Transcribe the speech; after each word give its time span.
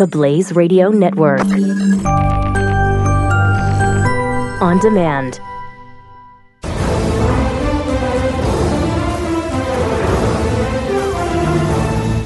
the 0.00 0.06
Blaze 0.06 0.54
Radio 0.54 0.88
Network. 0.88 1.42
On 4.62 4.78
demand. 4.78 5.38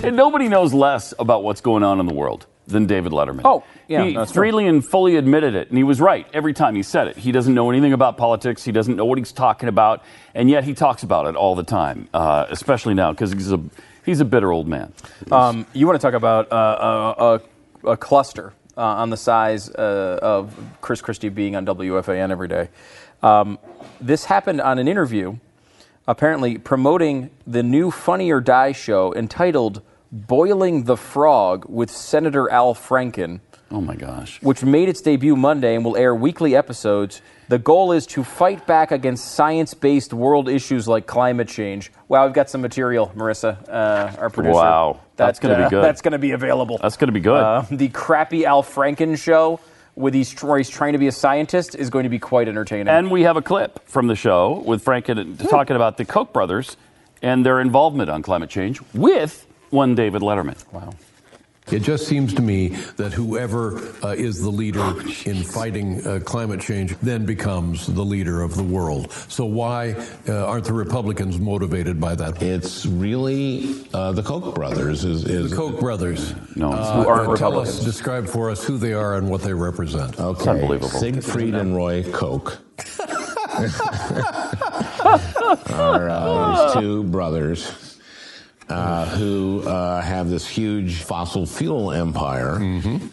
And 0.05 0.15
nobody 0.17 0.47
knows 0.49 0.73
less 0.73 1.15
about 1.19 1.43
what's 1.43 1.61
going 1.61 1.83
on 1.83 1.99
in 1.99 2.07
the 2.07 2.15
world 2.15 2.47
than 2.69 2.87
David 2.87 3.11
Letterman. 3.11 3.41
Oh, 3.45 3.65
yeah, 3.89 4.05
He 4.05 4.15
that's 4.15 4.31
true. 4.31 4.43
freely 4.43 4.69
and 4.69 4.87
fully 4.87 5.17
admitted 5.17 5.57
it, 5.57 5.69
and 5.69 5.77
he 5.77 5.83
was 5.83 6.01
right 6.01 6.29
every 6.33 6.53
time 6.53 6.77
he 6.77 6.85
said 6.85 7.09
it. 7.09 7.17
He 7.17 7.33
doesn't 7.33 7.55
know 7.55 7.71
anything 7.71 7.93
about 7.93 8.17
politics. 8.17 8.63
He 8.63 8.71
doesn't 8.71 8.95
know 8.95 9.05
what 9.05 9.19
he's 9.19 9.33
talking 9.33 9.69
about, 9.69 10.05
and 10.33 10.49
yet 10.49 10.63
he 10.63 10.75
talks 10.75 11.03
about 11.03 11.27
it 11.27 11.35
all 11.35 11.57
the 11.57 11.65
time, 11.65 12.09
uh, 12.15 12.47
especially 12.51 12.95
now 12.95 13.11
because 13.11 13.33
he's 13.33 13.51
a 13.51 13.61
he's 14.07 14.21
a 14.21 14.25
bitter 14.25 14.53
old 14.53 14.69
man. 14.69 14.93
Um, 15.33 15.67
you 15.73 15.89
want 15.89 16.01
to 16.01 16.07
talk 16.07 16.15
about 16.15 16.53
uh, 16.53 17.15
a, 17.19 17.25
a, 17.25 17.41
a 17.87 17.97
cluster 17.97 18.53
uh, 18.77 18.83
on 18.83 19.11
the 19.11 19.17
size 19.17 19.71
uh, 19.71 20.19
of 20.23 20.55
Chris 20.81 21.01
Christie 21.01 21.29
being 21.29 21.57
on 21.57 21.67
WFAN 21.67 22.31
every 22.31 22.49
day. 22.49 22.69
Um, 23.23 23.59
this 24.01 24.25
happened 24.25 24.61
on 24.61 24.79
an 24.79 24.89
interview, 24.89 25.39
apparently 26.07 26.59
promoting 26.59 27.31
the 27.47 27.63
new 27.63 27.91
Funny 27.91 28.31
or 28.31 28.41
Die 28.41 28.73
show 28.73 29.15
entitled 29.15 29.83
"Boiling 30.13 30.85
the 30.85 30.97
Frog" 30.97 31.65
with 31.69 31.91
Senator 31.91 32.51
Al 32.51 32.75
Franken. 32.75 33.41
Oh 33.75 33.81
my 33.81 33.97
gosh! 33.97 34.41
Which 34.41 34.63
made 34.63 34.89
its 34.89 35.01
debut 35.01 35.35
Monday 35.35 35.75
and 35.75 35.85
will 35.85 35.97
air 35.97 36.15
weekly 36.15 36.55
episodes. 36.55 37.21
The 37.49 37.59
goal 37.59 37.91
is 37.91 38.07
to 38.07 38.23
fight 38.23 38.69
back 38.69 38.93
against 38.93 39.33
science-based 39.33 40.15
world 40.15 40.49
issues 40.49 40.87
like 40.87 41.09
climate 41.09 41.49
change. 41.49 41.91
Wow, 42.07 42.25
we've 42.25 42.35
got 42.35 42.49
some 42.49 42.61
material, 42.61 43.11
Marissa, 43.17 43.69
uh, 43.69 44.15
our 44.17 44.31
producer. 44.31 44.55
Wow, 44.55 45.01
that's 45.17 45.41
gonna 45.41 45.57
be 45.57 45.63
uh, 45.65 45.69
good. 45.71 45.85
That's 45.95 46.03
going 46.03 46.13
to 46.13 46.19
be 46.19 46.31
available. 46.31 46.79
That's 46.81 46.97
going 46.97 47.09
to 47.09 47.13
be 47.13 47.19
good. 47.19 47.43
Uh, 47.43 47.65
the 47.69 47.89
crappy 47.89 48.47
Al 48.47 48.63
Franken 48.63 49.19
show, 49.19 49.59
with 49.97 50.15
he's, 50.15 50.41
where 50.41 50.59
he's 50.59 50.71
trying 50.71 50.93
to 50.93 50.99
be 51.01 51.09
a 51.09 51.13
scientist, 51.13 51.75
is 51.75 51.91
going 51.91 52.05
to 52.05 52.09
be 52.09 52.21
quite 52.21 52.47
entertaining. 52.47 52.87
And 52.87 53.11
we 53.11 53.23
have 53.23 53.37
a 53.37 53.43
clip 53.43 53.81
from 53.89 54.07
the 54.07 54.15
show 54.15 54.63
with 54.65 54.85
Franken 54.85 55.37
talking 55.51 55.75
about 55.75 55.97
the 55.97 56.05
Koch 56.05 56.33
brothers 56.33 56.77
and 57.23 57.45
their 57.45 57.61
involvement 57.61 58.09
on 58.09 58.23
climate 58.23 58.51
change 58.51 58.81
with 58.95 59.47
one 59.71 59.97
David 59.97 60.23
Letterman. 60.23 60.65
Wow. 60.73 60.95
It 61.73 61.81
just 61.83 62.07
seems 62.07 62.35
to 62.35 62.43
me 62.43 62.69
that 62.97 63.13
whoever 63.15 63.79
uh, 64.03 64.09
is 64.09 64.41
the 64.43 64.51
leader 64.51 64.85
in 65.25 65.43
fighting 65.43 66.07
uh, 66.07 66.21
climate 66.23 66.61
change 66.61 66.95
then 66.99 67.25
becomes 67.25 67.87
the 67.87 68.05
leader 68.05 68.43
of 68.43 68.55
the 68.55 68.63
world. 68.63 69.11
So 69.29 69.47
why 69.47 69.95
uh, 70.29 70.45
aren't 70.47 70.67
the 70.67 70.75
Republicans 70.75 71.39
motivated 71.39 71.99
by 71.99 72.17
that? 72.17 72.43
It's 72.43 72.85
really 72.85 73.87
uh, 73.95 74.13
the 74.13 74.23
Koch 74.23 74.55
brothers. 74.55 75.05
Is, 75.05 75.25
is 75.25 75.51
the 75.51 75.57
Koch 75.57 75.81
brothers. 75.81 76.35
No, 76.55 76.71
Uh, 76.71 77.03
Who 77.03 77.09
aren't 77.09 77.31
uh, 77.31 77.37
tell 77.37 77.51
Republicans. 77.53 77.79
us, 77.79 77.85
describe 77.85 78.27
for 78.29 78.51
us 78.51 78.63
who 78.65 78.77
they 78.77 78.93
are 78.93 79.17
and 79.17 79.31
what 79.31 79.41
they 79.41 79.55
represent. 79.55 80.21
Okay. 80.21 80.51
unbelievable. 80.51 80.89
Siegfried 80.91 81.55
and 81.55 81.75
Roy 81.75 82.03
Koch 82.13 82.59
are 85.71 86.09
uh, 86.11 86.65
these 86.75 86.83
two 86.83 87.05
brothers 87.05 87.71
uh, 88.69 89.07
who 89.17 89.63
uh, 89.67 90.01
have 90.01 90.29
this 90.31 90.49
huge 90.49 91.03
fossil 91.03 91.47
fuel 91.47 91.93
empire, 91.93 92.59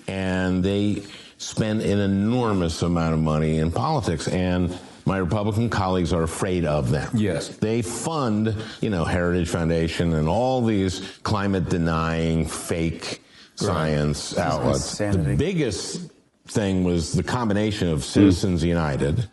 and 0.08 0.64
they 0.64 1.04
spend 1.38 1.82
an 1.82 2.00
enormous 2.00 2.82
amount 2.82 3.14
of 3.14 3.20
money 3.20 3.58
in 3.58 3.72
politics. 3.72 4.28
And 4.28 4.78
my 5.06 5.18
Republican 5.18 5.70
colleagues 5.70 6.14
are 6.14 6.24
afraid 6.24 6.66
of 6.66 6.92
them. 6.92 7.10
Yes. 7.16 7.50
They 7.58 7.82
fund, 7.82 8.56
you 8.82 8.90
know, 8.90 9.04
Heritage 9.04 9.50
Foundation 9.50 10.14
and 10.14 10.30
all 10.30 10.64
these 10.64 11.02
climate 11.24 11.70
denying 11.70 12.46
fake 12.46 13.22
science 13.56 14.38
outlets. 14.38 14.98
The 15.00 15.36
biggest 15.38 16.12
thing 16.48 16.84
was 16.84 17.14
the 17.14 17.24
combination 17.24 17.88
of 17.88 18.04
Citizens 18.04 18.64
United, 18.64 19.28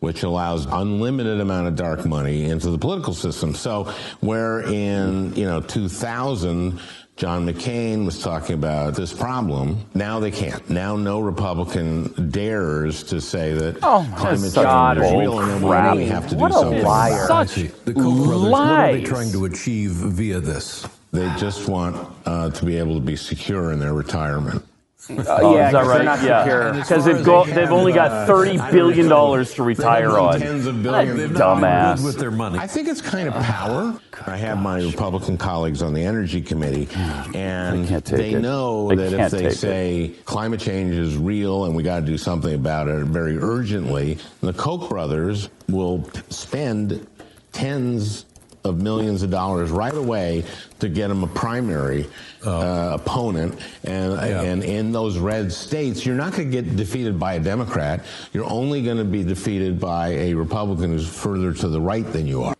which 0.00 0.22
allows 0.22 0.66
unlimited 0.66 1.40
amount 1.40 1.68
of 1.68 1.76
dark 1.76 2.04
money 2.04 2.44
into 2.44 2.70
the 2.70 2.78
political 2.78 3.14
system. 3.14 3.54
So 3.54 3.84
where 4.20 4.60
in, 4.62 5.34
you 5.34 5.44
know, 5.46 5.60
2000, 5.60 6.78
John 7.16 7.46
McCain 7.46 8.04
was 8.04 8.22
talking 8.22 8.54
about 8.56 8.94
this 8.94 9.10
problem. 9.10 9.86
Now 9.94 10.20
they 10.20 10.30
can't. 10.30 10.68
Now 10.68 10.96
no 10.96 11.20
Republican 11.20 12.30
dares 12.30 13.02
to 13.04 13.22
say 13.22 13.54
that 13.54 13.78
Oh, 13.82 14.02
my 14.02 14.16
climate 14.18 14.52
God. 14.54 14.96
change 14.98 15.06
is 15.06 15.12
real 15.18 15.40
and 15.40 15.64
then 15.64 15.96
we 15.96 16.04
have 16.06 16.28
to 16.28 16.36
What 16.36 16.52
do 16.52 16.58
a 16.58 16.60
something. 16.60 16.82
liar. 16.84 17.26
I 17.32 17.46
Such. 17.46 17.54
The 17.86 17.94
Koch 17.94 18.02
brothers, 18.26 18.50
what 18.50 18.60
are 18.60 18.92
they 18.92 19.02
trying 19.02 19.32
to 19.32 19.46
achieve 19.46 19.92
via 19.92 20.40
this? 20.40 20.86
They 21.12 21.26
just 21.38 21.70
want 21.70 21.96
uh, 22.26 22.50
to 22.50 22.64
be 22.66 22.76
able 22.76 22.96
to 22.96 23.00
be 23.00 23.16
secure 23.16 23.72
in 23.72 23.78
their 23.80 23.94
retirement. 23.94 24.62
Uh, 25.08 25.22
Oh, 25.28 25.54
yeah, 25.54 25.66
is 25.68 25.72
that 25.72 25.82
'cause 25.82 25.88
they're 25.88 25.96
right? 25.98 26.04
not 26.04 26.22
yeah. 26.22 26.42
secure. 26.42 26.60
And 26.68 26.78
as 26.80 26.88
Because 26.88 27.04
they've, 27.04 27.24
go, 27.24 27.44
they 27.44 27.52
they've 27.52 27.60
have, 27.64 27.72
only 27.72 27.92
uh, 27.92 27.96
got 27.96 28.28
$30 28.28 28.72
billion 28.72 29.08
to 29.46 29.62
retire 29.62 30.18
on. 30.18 30.40
Tens 30.40 30.66
of 30.66 30.82
billions. 30.82 31.16
They've 31.18 31.30
not 31.32 31.58
dumbass. 31.58 31.96
good 31.98 32.06
with 32.06 32.18
their 32.18 32.30
money. 32.32 32.58
I 32.58 32.66
think 32.66 32.88
it's 32.88 33.00
kind 33.02 33.28
of 33.28 33.34
power. 33.34 34.00
I 34.26 34.36
have 34.36 34.58
my 34.60 34.80
Republican 34.80 35.38
colleagues 35.38 35.80
on 35.82 35.92
the 35.94 36.02
Energy 36.02 36.40
Committee, 36.40 36.88
and 37.34 37.86
They 37.86 38.00
they 38.32 38.34
know 38.40 38.88
They 38.88 38.96
that 38.96 39.12
if 39.26 39.30
they 39.30 39.38
take 39.42 39.52
it. 39.52 39.56
say 39.56 40.12
climate 40.24 40.58
change 40.60 40.94
is 40.94 41.16
real 41.16 41.66
and 41.66 41.76
we 41.76 41.82
got 41.84 42.00
to 42.00 42.06
do 42.06 42.18
something 42.18 42.54
about 42.54 42.88
it 42.88 43.04
very 43.04 43.38
urgently, 43.38 44.18
the 44.40 44.54
Koch 44.54 44.88
brothers 44.88 45.50
will 45.68 46.08
spend 46.30 47.06
tens 47.52 48.24
of 48.66 48.82
millions 48.82 49.22
of 49.22 49.30
dollars 49.30 49.70
right 49.70 49.94
away 49.94 50.44
to 50.80 50.88
get 50.88 51.10
him 51.10 51.22
a 51.22 51.26
primary 51.28 52.06
uh, 52.44 52.98
opponent. 53.00 53.58
And, 53.84 54.12
Yeah. 54.12 54.42
and 54.42 54.62
in 54.62 54.92
those 54.92 55.16
red 55.18 55.52
states, 55.52 56.04
you're 56.04 56.16
not 56.16 56.32
going 56.32 56.50
to 56.50 56.62
get 56.62 56.76
defeated 56.76 57.18
by 57.18 57.34
a 57.34 57.40
Democrat. 57.40 58.04
You're 58.32 58.50
only 58.50 58.82
going 58.82 58.98
to 58.98 59.04
be 59.04 59.24
defeated 59.24 59.80
by 59.80 60.08
a 60.08 60.34
Republican 60.34 60.90
who's 60.92 61.08
further 61.08 61.52
to 61.54 61.68
the 61.68 61.80
right 61.80 62.06
than 62.12 62.26
you 62.26 62.42
are. 62.42 62.54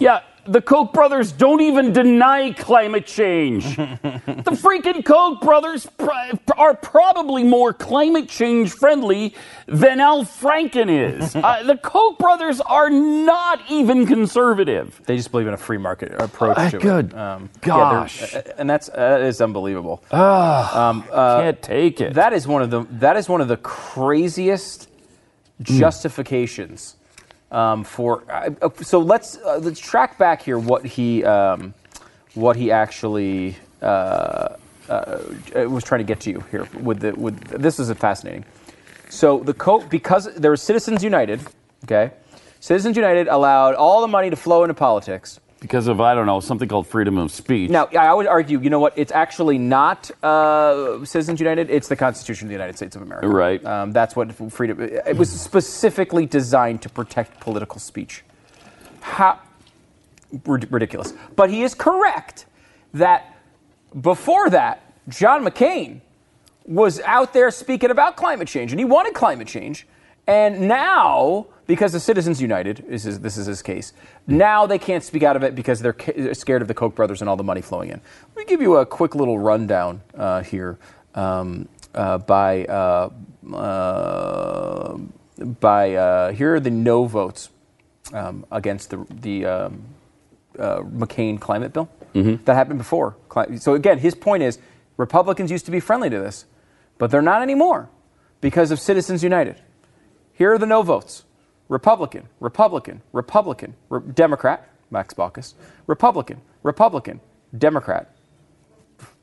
Yeah, 0.00 0.20
the 0.46 0.60
Koch 0.60 0.92
brothers 0.92 1.32
don't 1.32 1.60
even 1.60 1.92
deny 1.92 2.52
climate 2.52 3.06
change. 3.06 3.76
the 3.76 4.52
freaking 4.52 5.04
Koch 5.04 5.40
brothers 5.40 5.86
pr- 5.98 6.10
are 6.56 6.74
probably 6.74 7.44
more 7.44 7.72
climate 7.72 8.28
change 8.28 8.72
friendly 8.72 9.34
than 9.66 10.00
Al 10.00 10.24
Franken 10.24 10.88
is. 10.88 11.34
uh, 11.36 11.62
the 11.64 11.76
Koch 11.76 12.18
brothers 12.18 12.60
are 12.60 12.90
not 12.90 13.60
even 13.70 14.06
conservative. 14.06 15.00
They 15.06 15.16
just 15.16 15.30
believe 15.30 15.46
in 15.46 15.54
a 15.54 15.58
free 15.58 15.78
market 15.78 16.12
approach 16.20 16.56
Ah, 16.58 16.70
to 16.70 16.78
good 16.78 17.12
it. 17.12 17.16
Um, 17.18 17.50
gosh. 17.60 18.32
yeah, 18.34 18.42
and 18.58 18.68
that's 18.68 18.88
that 18.88 19.22
is 19.22 19.40
unbelievable. 19.40 20.02
Can't 20.10 21.60
take 21.62 22.00
it. 22.00 22.14
That 22.14 22.32
is 22.32 22.46
one 22.46 22.62
of 22.62 22.70
the 22.70 22.86
that 22.90 23.16
is 23.16 23.28
one 23.28 23.40
of 23.40 23.48
the 23.48 23.56
craziest 23.58 24.88
justifications 25.62 26.96
um, 27.50 27.84
for. 27.84 28.24
Uh, 28.30 28.50
uh, 28.62 28.70
so 28.82 28.98
let's 28.98 29.38
uh, 29.38 29.58
let's 29.62 29.80
track 29.80 30.18
back 30.18 30.42
here 30.42 30.58
what 30.58 30.84
he 30.84 31.24
um, 31.24 31.74
what 32.34 32.56
he 32.56 32.70
actually 32.70 33.56
uh, 33.82 34.56
uh, 34.88 35.18
was 35.54 35.84
trying 35.84 36.00
to 36.00 36.04
get 36.04 36.20
to 36.20 36.30
you 36.30 36.44
here 36.50 36.68
with 36.80 37.00
the 37.00 37.12
with 37.12 37.38
this 37.48 37.78
is 37.78 37.90
fascinating. 37.98 38.44
So 39.08 39.38
the 39.38 39.54
co- 39.54 39.80
because 39.80 40.34
there 40.34 40.50
was 40.50 40.62
Citizens 40.62 41.04
United, 41.04 41.40
okay, 41.84 42.12
Citizens 42.60 42.96
United 42.96 43.28
allowed 43.28 43.74
all 43.74 44.00
the 44.00 44.08
money 44.08 44.30
to 44.30 44.36
flow 44.36 44.64
into 44.64 44.74
politics. 44.74 45.40
Because 45.64 45.86
of, 45.86 45.98
I 45.98 46.14
don't 46.14 46.26
know, 46.26 46.40
something 46.40 46.68
called 46.68 46.86
freedom 46.86 47.16
of 47.16 47.32
speech. 47.32 47.70
Now, 47.70 47.86
I 47.98 48.12
would 48.12 48.26
argue, 48.26 48.60
you 48.60 48.68
know 48.68 48.80
what? 48.80 48.92
It's 48.96 49.10
actually 49.12 49.56
not 49.56 50.10
uh, 50.22 51.02
Citizens 51.06 51.40
United. 51.40 51.70
It's 51.70 51.88
the 51.88 51.96
Constitution 51.96 52.44
of 52.44 52.48
the 52.50 52.54
United 52.54 52.76
States 52.76 52.94
of 52.96 53.00
America. 53.00 53.28
Right. 53.28 53.64
Um, 53.64 53.90
that's 53.90 54.14
what 54.14 54.30
freedom. 54.52 54.78
It 54.78 55.16
was 55.16 55.30
specifically 55.32 56.26
designed 56.26 56.82
to 56.82 56.90
protect 56.90 57.40
political 57.40 57.80
speech. 57.80 58.24
How 59.00 59.40
rid- 60.44 60.70
ridiculous! 60.70 61.14
But 61.34 61.48
he 61.48 61.62
is 61.62 61.74
correct 61.74 62.44
that 62.92 63.38
before 64.02 64.50
that, 64.50 64.82
John 65.08 65.46
McCain 65.46 66.02
was 66.66 67.00
out 67.00 67.32
there 67.32 67.50
speaking 67.50 67.90
about 67.90 68.16
climate 68.18 68.48
change, 68.48 68.70
and 68.70 68.78
he 68.78 68.84
wanted 68.84 69.14
climate 69.14 69.48
change. 69.48 69.86
And 70.26 70.68
now, 70.68 71.46
because 71.66 71.94
of 71.94 72.02
Citizens 72.02 72.40
United, 72.40 72.84
this 72.88 73.04
is, 73.04 73.20
this 73.20 73.36
is 73.36 73.46
his 73.46 73.62
case, 73.62 73.92
now 74.26 74.66
they 74.66 74.78
can't 74.78 75.04
speak 75.04 75.22
out 75.22 75.36
of 75.36 75.42
it 75.42 75.54
because 75.54 75.80
they're 75.80 75.96
scared 76.34 76.62
of 76.62 76.68
the 76.68 76.74
Koch 76.74 76.94
brothers 76.94 77.20
and 77.20 77.28
all 77.28 77.36
the 77.36 77.44
money 77.44 77.60
flowing 77.60 77.90
in. 77.90 78.00
Let 78.34 78.36
me 78.36 78.44
give 78.46 78.62
you 78.62 78.76
a 78.76 78.86
quick 78.86 79.14
little 79.14 79.38
rundown 79.38 80.00
uh, 80.16 80.42
here 80.42 80.78
um, 81.14 81.68
uh, 81.94 82.18
by, 82.18 82.64
uh, 82.64 83.10
uh, 83.52 84.98
by 85.60 85.94
uh, 85.94 86.32
here 86.32 86.54
are 86.54 86.60
the 86.60 86.70
no 86.70 87.04
votes 87.04 87.50
um, 88.12 88.46
against 88.50 88.90
the, 88.90 89.06
the 89.10 89.44
um, 89.44 89.82
uh, 90.58 90.78
McCain 90.80 91.38
climate 91.40 91.72
bill. 91.72 91.88
That 92.44 92.54
happened 92.54 92.78
before. 92.78 93.16
So 93.56 93.74
again, 93.74 93.98
his 93.98 94.14
point 94.14 94.42
is 94.42 94.58
Republicans 94.96 95.50
used 95.50 95.64
to 95.66 95.72
be 95.72 95.80
friendly 95.80 96.08
to 96.08 96.18
this, 96.18 96.46
but 96.96 97.10
they're 97.10 97.20
not 97.22 97.42
anymore 97.42 97.90
because 98.40 98.70
of 98.70 98.78
Citizens 98.78 99.24
United. 99.24 99.56
Here 100.34 100.52
are 100.52 100.58
the 100.58 100.66
no 100.66 100.82
votes: 100.82 101.24
Republican, 101.68 102.28
Republican, 102.40 103.02
Republican, 103.12 103.74
Re- 103.88 104.02
Democrat, 104.12 104.68
Max 104.90 105.14
Baucus, 105.14 105.54
Republican, 105.86 106.40
Republican, 106.62 107.20
Democrat. 107.56 108.10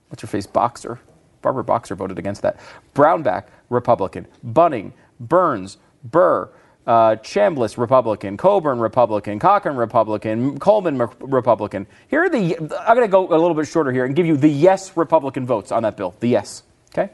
What's 0.09 0.23
your 0.23 0.27
face, 0.27 0.47
Boxer? 0.47 0.99
Barbara 1.41 1.63
Boxer 1.63 1.95
voted 1.95 2.19
against 2.19 2.41
that. 2.43 2.59
Brownback, 2.93 3.45
Republican. 3.69 4.27
Bunning, 4.43 4.93
Burns, 5.19 5.77
Burr, 6.03 6.49
uh, 6.85 7.15
Chambliss, 7.17 7.77
Republican. 7.77 8.37
Coburn, 8.37 8.79
Republican. 8.79 9.39
Cochran, 9.39 9.75
Republican. 9.75 10.59
Coleman, 10.59 10.97
Re- 10.97 11.07
Republican. 11.19 11.87
Here 12.09 12.23
are 12.23 12.29
the. 12.29 12.57
I'm 12.57 12.95
going 12.95 13.07
to 13.07 13.11
go 13.11 13.27
a 13.27 13.37
little 13.37 13.53
bit 13.53 13.67
shorter 13.67 13.91
here 13.91 14.05
and 14.05 14.15
give 14.15 14.25
you 14.25 14.37
the 14.37 14.49
yes 14.49 14.95
Republican 14.97 15.45
votes 15.45 15.71
on 15.71 15.83
that 15.83 15.97
bill. 15.97 16.15
The 16.19 16.27
yes. 16.27 16.63
Okay? 16.89 17.11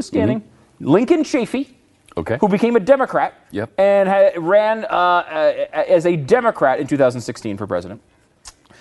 Scanning. 0.00 0.44
Lincoln 0.80 1.24
Chafee, 1.24 1.74
Okay. 2.18 2.36
who 2.40 2.48
became 2.48 2.74
a 2.76 2.80
Democrat 2.80 3.32
Yep. 3.52 3.70
and 3.78 4.08
ha- 4.08 4.30
ran 4.36 4.84
uh, 4.84 4.88
uh, 4.88 5.84
as 5.88 6.04
a 6.04 6.16
Democrat 6.16 6.80
in 6.80 6.86
2016 6.86 7.56
for 7.56 7.66
president. 7.66 8.00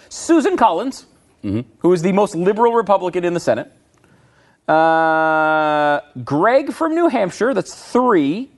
Susan 0.10 0.58
Collins, 0.58 1.06
who 1.44 1.94
is 1.94 2.02
the 2.02 2.12
most 2.12 2.36
liberal 2.36 2.74
Republican 2.74 3.24
in 3.24 3.34
the 3.34 3.40
Senate. 3.40 3.72
Uh, 4.68 6.02
Gregg 6.26 6.74
from 6.74 6.94
New 6.96 7.08
Hampshire, 7.08 7.54
that's 7.54 7.74
three. 7.94 8.50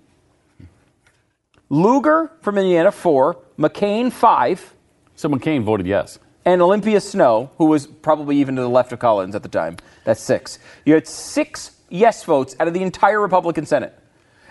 Lugar 1.70 2.32
from 2.42 2.58
Indiana, 2.58 2.92
four. 2.92 3.38
McCain, 3.60 4.12
five. 4.12 4.74
So 5.16 5.30
McCain 5.30 5.64
voted 5.64 5.86
yes. 5.86 6.18
And 6.46 6.62
Olympia 6.62 7.00
Snowe, 7.02 7.52
who 7.58 7.66
was 7.66 7.86
probably 7.86 8.38
even 8.38 8.56
to 8.56 8.62
the 8.62 8.70
left 8.70 8.92
of 8.92 9.00
Collins 9.00 9.36
at 9.36 9.44
the 9.44 9.50
time, 9.50 9.78
that's 10.04 10.22
six. 10.22 10.58
You 10.86 10.94
had 10.96 11.06
six 11.06 11.72
yes 11.90 12.24
votes 12.24 12.56
out 12.60 12.68
of 12.68 12.74
the 12.74 12.82
entire 12.82 13.20
Republican 13.20 13.66
Senate. 13.66 13.94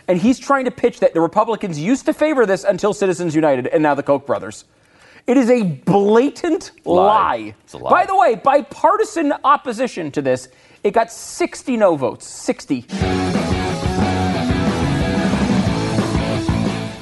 And 0.08 0.18
he's 0.18 0.38
trying 0.38 0.64
to 0.64 0.70
pitch 0.70 1.00
that 1.00 1.12
the 1.14 1.20
Republicans 1.20 1.78
used 1.78 2.06
to 2.06 2.14
favor 2.14 2.46
this 2.46 2.64
until 2.64 2.94
Citizens 2.94 3.34
United 3.34 3.66
and 3.66 3.82
now 3.82 3.94
the 3.94 4.02
Koch 4.02 4.26
brothers. 4.26 4.64
It 5.26 5.36
is 5.36 5.50
a 5.50 5.62
blatant 5.62 6.70
Lie. 6.86 6.94
lie. 6.94 7.54
It's 7.64 7.74
a 7.74 7.78
lie. 7.78 7.90
By 7.90 8.06
the 8.06 8.16
way, 8.16 8.34
bipartisan 8.34 9.34
opposition 9.44 10.10
to 10.12 10.22
this, 10.22 10.48
it 10.82 10.92
got 10.92 11.12
60 11.12 11.76
no 11.76 11.96
votes. 11.96 12.26
60. 12.26 12.86